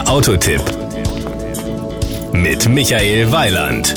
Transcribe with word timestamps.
Der 0.00 0.08
Autotipp 0.08 0.62
mit 2.32 2.66
Michael 2.70 3.30
Weiland. 3.32 3.94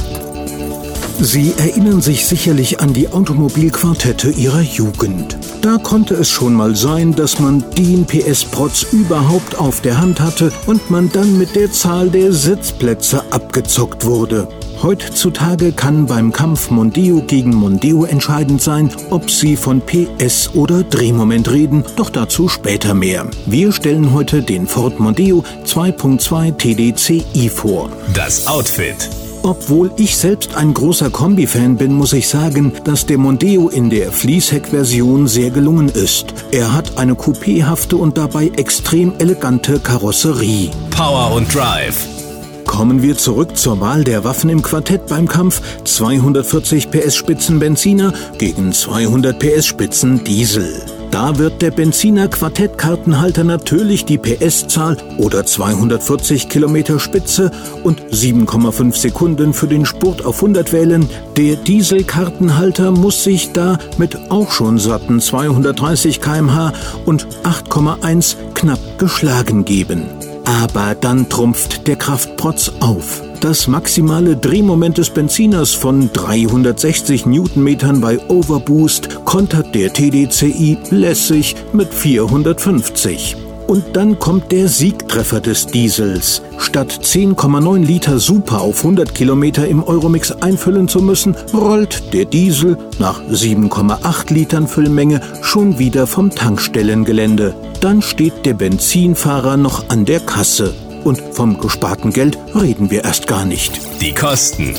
Sie 1.19 1.53
erinnern 1.57 2.01
sich 2.01 2.25
sicherlich 2.25 2.81
an 2.81 2.93
die 2.93 3.07
Automobilquartette 3.07 4.31
Ihrer 4.31 4.59
Jugend. 4.59 5.37
Da 5.61 5.77
konnte 5.77 6.15
es 6.15 6.29
schon 6.29 6.55
mal 6.55 6.75
sein, 6.75 7.15
dass 7.15 7.39
man 7.39 7.63
den 7.77 8.05
PS-Protz 8.05 8.87
überhaupt 8.91 9.57
auf 9.57 9.79
der 9.79 10.01
Hand 10.01 10.19
hatte 10.19 10.51
und 10.65 10.91
man 10.91 11.09
dann 11.09 11.37
mit 11.37 11.55
der 11.55 11.71
Zahl 11.71 12.09
der 12.09 12.33
Sitzplätze 12.33 13.23
abgezockt 13.31 14.03
wurde. 14.03 14.49
Heutzutage 14.83 15.71
kann 15.71 16.07
beim 16.07 16.33
Kampf 16.33 16.69
Mondeo 16.69 17.21
gegen 17.21 17.55
Mondeo 17.55 18.03
entscheidend 18.03 18.61
sein, 18.61 18.89
ob 19.11 19.31
Sie 19.31 19.55
von 19.55 19.79
PS 19.79 20.49
oder 20.55 20.83
Drehmoment 20.83 21.49
reden, 21.49 21.85
doch 21.95 22.09
dazu 22.09 22.49
später 22.49 22.93
mehr. 22.93 23.25
Wir 23.45 23.71
stellen 23.71 24.11
heute 24.11 24.41
den 24.43 24.67
Ford 24.67 24.99
Mondeo 24.99 25.45
2.2 25.65 26.57
TDCi 26.57 27.47
vor. 27.47 27.91
Das 28.13 28.45
Outfit. 28.45 29.09
Obwohl 29.43 29.89
ich 29.95 30.17
selbst 30.17 30.55
ein 30.55 30.73
großer 30.73 31.09
Kombi-Fan 31.09 31.77
bin, 31.77 31.93
muss 31.93 32.11
ich 32.11 32.27
sagen, 32.27 32.73
dass 32.83 33.05
der 33.05 33.17
Mondeo 33.17 33.69
in 33.69 33.89
der 33.89 34.11
Fließheck-Version 34.11 35.27
sehr 35.27 35.49
gelungen 35.51 35.87
ist. 35.87 36.33
Er 36.51 36.73
hat 36.73 36.97
eine 36.97 37.13
coupéhafte 37.13 37.95
und 37.95 38.17
dabei 38.17 38.47
extrem 38.57 39.13
elegante 39.19 39.79
Karosserie. 39.79 40.71
Power 40.89 41.31
und 41.35 41.53
Drive. 41.55 42.12
Kommen 42.73 43.03
wir 43.03 43.15
zurück 43.15 43.55
zur 43.55 43.79
Wahl 43.81 44.03
der 44.03 44.23
Waffen 44.23 44.49
im 44.49 44.63
Quartett 44.63 45.05
beim 45.05 45.27
Kampf 45.27 45.61
240 45.83 46.89
PS 46.89 47.15
Spitzen 47.15 47.59
Benziner 47.59 48.13
gegen 48.39 48.73
200 48.73 49.37
PS 49.37 49.67
Spitzen 49.67 50.23
Diesel. 50.23 50.81
Da 51.11 51.37
wird 51.37 51.61
der 51.61 51.69
Benziner 51.69 52.27
Quartettkartenhalter 52.27 53.43
natürlich 53.43 54.05
die 54.05 54.17
PS-Zahl 54.17 54.97
oder 55.19 55.45
240 55.45 56.49
Kilometer 56.49 56.99
Spitze 56.99 57.51
und 57.83 58.01
7,5 58.11 58.97
Sekunden 58.97 59.53
für 59.53 59.67
den 59.67 59.85
Spurt 59.85 60.25
auf 60.25 60.37
100 60.37 60.73
wählen. 60.73 61.07
Der 61.37 61.57
Dieselkartenhalter 61.57 62.89
muss 62.89 63.23
sich 63.23 63.53
da 63.53 63.77
mit 63.99 64.31
auch 64.31 64.49
schon 64.49 64.79
satten 64.79 65.21
230 65.21 66.19
kmh 66.19 66.73
und 67.05 67.27
8,1 67.43 68.35
knapp 68.55 68.79
geschlagen 68.97 69.63
geben. 69.63 70.05
Aber 70.45 70.95
dann 70.95 71.29
trumpft 71.29 71.87
der 71.87 71.95
Kraftprotz 71.95 72.71
auf. 72.79 73.21
Das 73.39 73.67
maximale 73.67 74.37
Drehmoment 74.37 74.97
des 74.97 75.09
Benziners 75.09 75.73
von 75.73 76.09
360 76.13 77.25
Newtonmetern 77.25 77.99
bei 77.99 78.19
Overboost 78.29 79.25
kontert 79.25 79.75
der 79.75 79.91
TDCi 79.91 80.77
lässig 80.91 81.55
mit 81.73 81.93
450. 81.93 83.35
Und 83.67 83.95
dann 83.95 84.19
kommt 84.19 84.51
der 84.51 84.67
Siegtreffer 84.67 85.39
des 85.39 85.67
Diesels. 85.67 86.41
Statt 86.57 86.91
10,9 87.01 87.85
Liter 87.85 88.19
Super 88.19 88.61
auf 88.61 88.79
100 88.79 89.15
Kilometer 89.15 89.67
im 89.67 89.83
Euromix 89.83 90.31
einfüllen 90.31 90.87
zu 90.87 90.99
müssen, 90.99 91.35
rollt 91.53 92.13
der 92.13 92.25
Diesel 92.25 92.77
nach 92.99 93.21
7,8 93.21 94.33
Litern 94.33 94.67
Füllmenge 94.67 95.21
schon 95.41 95.79
wieder 95.79 96.07
vom 96.07 96.29
Tankstellengelände. 96.29 97.55
Dann 97.79 98.01
steht 98.01 98.45
der 98.45 98.53
Benzinfahrer 98.53 99.57
noch 99.57 99.89
an 99.89 100.05
der 100.05 100.19
Kasse. 100.19 100.73
Und 101.03 101.21
vom 101.31 101.59
gesparten 101.59 102.13
Geld 102.13 102.37
reden 102.55 102.91
wir 102.91 103.03
erst 103.03 103.27
gar 103.27 103.45
nicht. 103.45 103.79
Die 104.01 104.13
Kosten. 104.13 104.75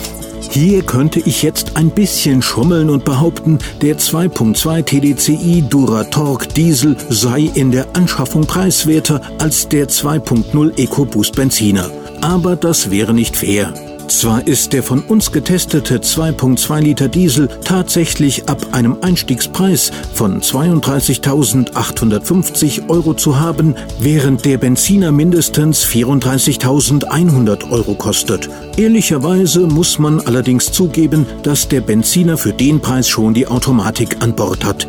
Hier 0.50 0.82
könnte 0.82 1.20
ich 1.20 1.42
jetzt 1.42 1.76
ein 1.76 1.90
bisschen 1.90 2.42
schummeln 2.42 2.90
und 2.90 3.04
behaupten, 3.04 3.58
der 3.82 3.98
2.2 3.98 4.82
TDCi 4.84 5.64
Duratorque 5.68 6.48
Diesel 6.48 6.96
sei 7.08 7.50
in 7.54 7.72
der 7.72 7.86
Anschaffung 7.94 8.46
preiswerter 8.46 9.20
als 9.38 9.68
der 9.68 9.88
2.0 9.88 10.78
EcoBoost 10.78 11.34
Benziner. 11.34 11.90
Aber 12.20 12.56
das 12.56 12.90
wäre 12.90 13.12
nicht 13.12 13.36
fair. 13.36 13.93
Zwar 14.08 14.46
ist 14.46 14.72
der 14.72 14.82
von 14.82 15.00
uns 15.00 15.32
getestete 15.32 15.98
2.2 15.98 16.80
Liter 16.80 17.08
Diesel 17.08 17.48
tatsächlich 17.64 18.48
ab 18.48 18.58
einem 18.72 18.96
Einstiegspreis 19.00 19.90
von 20.12 20.40
32.850 20.40 22.88
Euro 22.88 23.14
zu 23.14 23.40
haben, 23.40 23.74
während 23.98 24.44
der 24.44 24.58
Benziner 24.58 25.10
mindestens 25.12 25.84
34.100 25.84 27.70
Euro 27.70 27.94
kostet. 27.94 28.50
Ehrlicherweise 28.76 29.66
muss 29.66 29.98
man 29.98 30.20
allerdings 30.20 30.72
zugeben, 30.72 31.26
dass 31.42 31.68
der 31.68 31.80
Benziner 31.80 32.36
für 32.36 32.52
den 32.52 32.80
Preis 32.80 33.08
schon 33.08 33.32
die 33.34 33.46
Automatik 33.46 34.22
an 34.22 34.34
Bord 34.34 34.64
hat. 34.64 34.86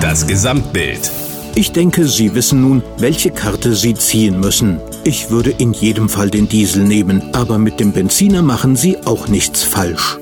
Das 0.00 0.26
Gesamtbild. 0.26 1.10
Ich 1.56 1.70
denke, 1.70 2.08
Sie 2.08 2.34
wissen 2.34 2.62
nun, 2.62 2.82
welche 2.98 3.30
Karte 3.30 3.76
Sie 3.76 3.94
ziehen 3.94 4.40
müssen. 4.40 4.80
Ich 5.04 5.30
würde 5.30 5.50
in 5.50 5.72
jedem 5.72 6.08
Fall 6.08 6.28
den 6.28 6.48
Diesel 6.48 6.82
nehmen, 6.82 7.22
aber 7.32 7.58
mit 7.58 7.78
dem 7.78 7.92
Benziner 7.92 8.42
machen 8.42 8.74
Sie 8.74 8.98
auch 9.04 9.28
nichts 9.28 9.62
falsch. 9.62 10.18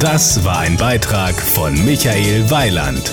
Das 0.00 0.42
war 0.44 0.60
ein 0.60 0.78
Beitrag 0.78 1.34
von 1.34 1.74
Michael 1.84 2.50
Weiland. 2.50 3.12